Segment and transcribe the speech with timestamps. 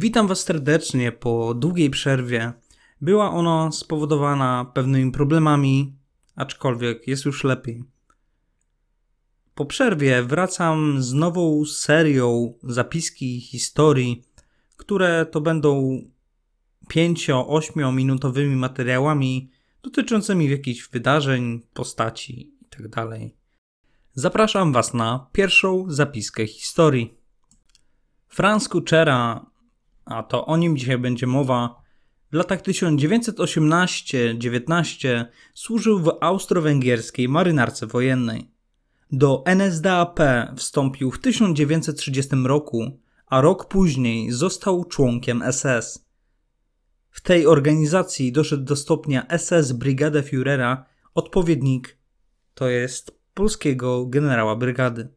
[0.00, 2.52] Witam Was serdecznie po długiej przerwie.
[3.00, 5.96] Była ona spowodowana pewnymi problemami,
[6.36, 7.84] aczkolwiek jest już lepiej.
[9.54, 14.24] Po przerwie wracam z nową serią zapiski historii,
[14.76, 16.02] które to będą
[16.90, 19.50] 5-8 minutowymi materiałami
[19.82, 23.18] dotyczącymi jakichś wydarzeń, postaci itd.
[24.14, 27.14] Zapraszam Was na pierwszą zapiskę historii.
[28.28, 29.49] Franz Kuczera,
[30.04, 31.80] a to o nim dzisiaj będzie mowa,
[32.32, 35.24] w latach 1918-19
[35.54, 38.50] służył w austro-węgierskiej marynarce wojennej.
[39.12, 40.20] Do NSDAP
[40.56, 46.10] wstąpił w 1930 roku, a rok później został członkiem SS.
[47.10, 51.98] W tej organizacji doszedł do stopnia SS Brigade Führera, odpowiednik
[52.54, 55.08] to jest polskiego generała brygady.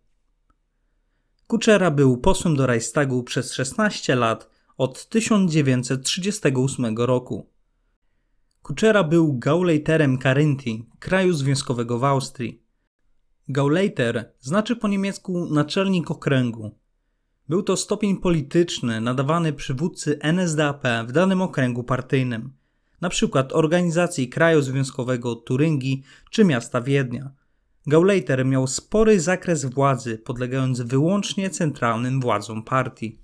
[1.48, 7.50] Kuczera był posłem do Reichstagu przez 16 lat od 1938 roku.
[8.62, 12.64] Kuczera był Gauleiterem Carynthii, kraju związkowego w Austrii.
[13.48, 16.72] Gauleiter znaczy po niemiecku naczelnik okręgu.
[17.50, 22.54] Był to stopień polityczny nadawany przywódcy NSDAP w danym okręgu partyjnym,
[23.02, 23.48] np.
[23.52, 27.32] organizacji kraju związkowego Turyngii czy miasta Wiednia.
[27.88, 33.23] Gauleiter miał spory zakres władzy, podlegając wyłącznie centralnym władzom partii.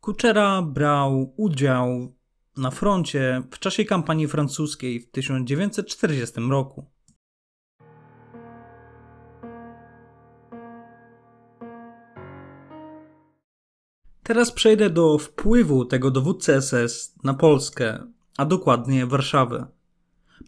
[0.00, 2.14] Kuczera brał udział
[2.56, 6.90] na froncie w czasie kampanii francuskiej w 1940 roku.
[14.22, 18.06] Teraz przejdę do wpływu tego dowódcy SS na Polskę,
[18.36, 19.66] a dokładnie Warszawę.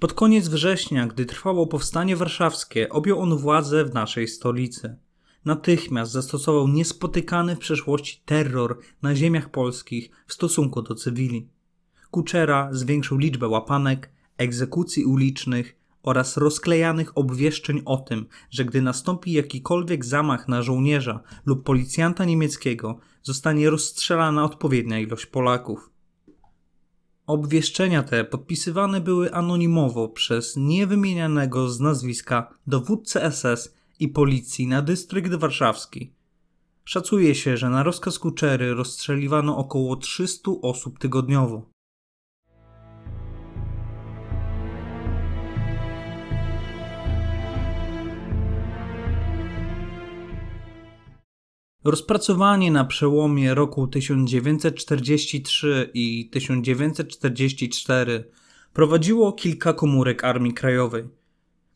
[0.00, 4.96] Pod koniec września, gdy trwało powstanie warszawskie, objął on władzę w naszej stolicy.
[5.44, 11.48] Natychmiast zastosował niespotykany w przeszłości terror na ziemiach polskich w stosunku do cywili.
[12.10, 20.04] Kuczera zwiększył liczbę łapanek, egzekucji ulicznych oraz rozklejanych obwieszczeń o tym, że gdy nastąpi jakikolwiek
[20.04, 25.90] zamach na żołnierza lub policjanta niemieckiego, zostanie rozstrzelana odpowiednia ilość Polaków.
[27.26, 35.34] Obwieszczenia te podpisywane były anonimowo przez niewymienianego z nazwiska dowódcę SS i policji na dystrykt
[35.34, 36.12] warszawski.
[36.84, 41.70] Szacuje się, że na rozkaz Kuczery rozstrzeliwano około 300 osób tygodniowo.
[51.84, 58.30] Rozpracowanie na przełomie roku 1943 i 1944
[58.72, 61.21] prowadziło kilka komórek Armii Krajowej.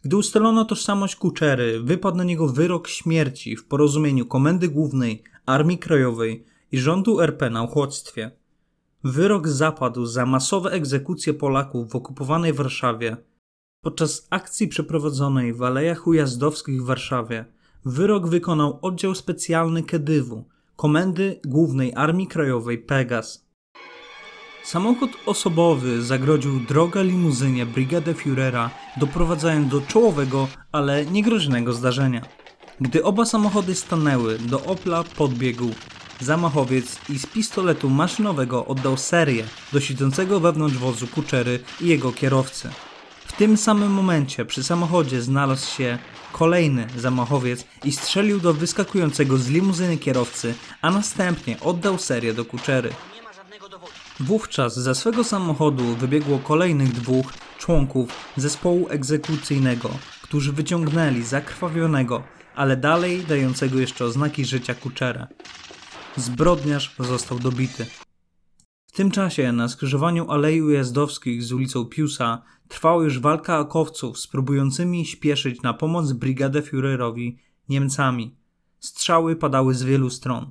[0.04, 6.44] Gdy ustalono tożsamość Kuczery, wypadł na niego wyrok śmierci w porozumieniu Komendy Głównej Armii Krajowej
[6.72, 8.30] i rządu RP na uchodźstwie.
[9.04, 13.16] Wyrok zapadł za masowe egzekucje Polaków w okupowanej Warszawie.
[13.80, 17.44] Podczas akcji przeprowadzonej w Alejach Ujazdowskich w Warszawie
[17.84, 20.44] Wyrok wykonał oddział specjalny Kedywu,
[20.76, 23.45] Komendy Głównej Armii Krajowej Pegas.
[24.66, 32.22] Samochód osobowy zagrodził drogę limuzynie Brigade Führera, doprowadzając do czołowego, ale niegroźnego zdarzenia.
[32.80, 35.70] Gdy oba samochody stanęły, do Opla podbiegł
[36.20, 42.70] zamachowiec i z pistoletu maszynowego oddał serię do siedzącego wewnątrz wozu Kuczery i jego kierowcy.
[43.26, 45.98] W tym samym momencie przy samochodzie znalazł się
[46.32, 52.90] kolejny zamachowiec i strzelił do wyskakującego z limuzyny kierowcy, a następnie oddał serię do kuczery.
[54.20, 59.90] Wówczas ze swego samochodu wybiegło kolejnych dwóch członków zespołu egzekucyjnego,
[60.22, 62.22] którzy wyciągnęli zakrwawionego,
[62.54, 65.26] ale dalej dającego jeszcze oznaki życia kuczerę.
[66.16, 67.86] Zbrodniarz został dobity.
[68.86, 74.26] W tym czasie na skrzyżowaniu Alei Ujazdowskich z ulicą Piusa trwała już walka akowców z
[74.26, 77.36] próbującymi śpieszyć na pomoc Brigadę Führerowi
[77.68, 78.36] Niemcami.
[78.80, 80.50] Strzały padały z wielu stron.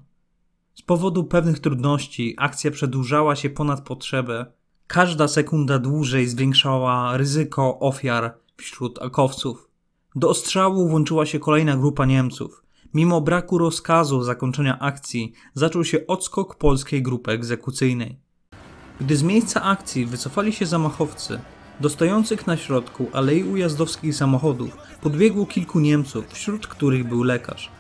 [0.76, 4.46] Z powodu pewnych trudności akcja przedłużała się ponad potrzebę.
[4.88, 9.70] Każda sekunda dłużej zwiększała ryzyko ofiar wśród akowców.
[10.16, 12.64] Do ostrzału włączyła się kolejna grupa Niemców.
[12.94, 18.20] Mimo braku rozkazu zakończenia akcji, zaczął się odskok polskiej grupy egzekucyjnej.
[19.02, 21.40] Gdy z miejsca akcji wycofali się zamachowcy,
[21.80, 27.75] do stojących na środku alei ujazdowskich samochodów podbiegło kilku Niemców, wśród których był lekarz.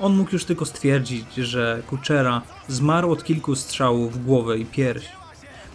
[0.00, 5.08] On mógł już tylko stwierdzić, że Kuczera zmarł od kilku strzałów w głowę i pierś.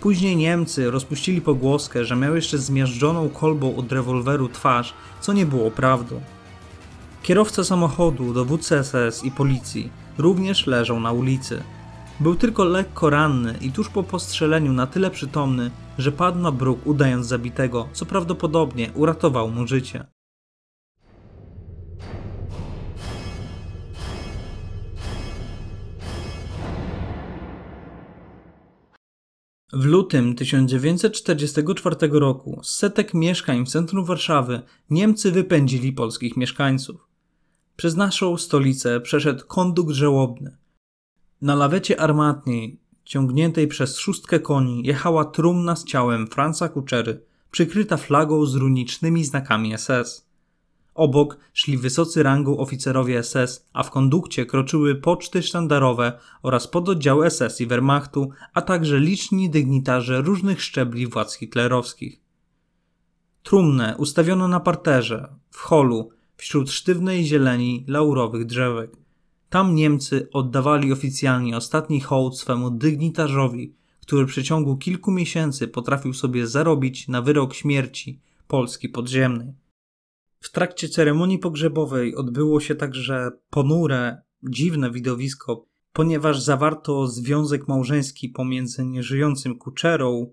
[0.01, 5.71] Później Niemcy rozpuścili pogłoskę, że miał jeszcze zmiażdżoną kolbą od rewolweru twarz, co nie było
[5.71, 6.21] prawdą.
[7.23, 11.63] Kierowca samochodu, dowódca SS i policji również leżał na ulicy.
[12.19, 16.88] Był tylko lekko ranny i tuż po postrzeleniu na tyle przytomny, że padł na bruk
[16.88, 20.06] udając zabitego, co prawdopodobnie uratował mu życie.
[29.73, 37.07] W lutym 1944 roku z setek mieszkań w centrum Warszawy Niemcy wypędzili polskich mieszkańców.
[37.75, 40.57] Przez naszą stolicę przeszedł kondukt żałobny.
[41.41, 47.21] Na lawecie armatniej, ciągniętej przez szóstkę koni, jechała trumna z ciałem Franca Kuczery,
[47.51, 50.31] przykryta flagą z runicznymi znakami SS.
[50.93, 57.61] Obok szli wysocy rangą oficerowie SS, a w kondukcie kroczyły poczty sztandarowe oraz pododdział SS
[57.61, 62.21] i Wehrmachtu, a także liczni dygnitarze różnych szczebli władz hitlerowskich.
[63.43, 68.91] Trumnę ustawiono na parterze, w holu, wśród sztywnej zieleni laurowych drzewek.
[69.49, 76.47] Tam Niemcy oddawali oficjalnie ostatni hołd swemu dygnitarzowi, który w przeciągu kilku miesięcy potrafił sobie
[76.47, 79.61] zarobić na wyrok śmierci Polski podziemnej.
[80.41, 88.85] W trakcie ceremonii pogrzebowej odbyło się także ponure, dziwne widowisko, ponieważ zawarto związek małżeński pomiędzy
[88.85, 90.31] nieżyjącym kuczerą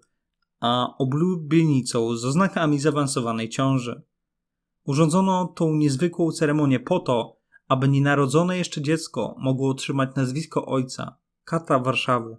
[0.60, 4.02] a oblubienicą z oznakami zaawansowanej ciąży.
[4.84, 7.36] Urządzono tą niezwykłą ceremonię po to,
[7.68, 12.36] aby nienarodzone jeszcze dziecko mogło otrzymać nazwisko ojca, kata Warszawy.